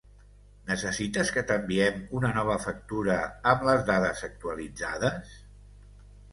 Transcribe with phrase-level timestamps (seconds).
[0.69, 3.19] Necessites que t'enviem una nova factura
[3.53, 5.39] amb les dades actualitzades?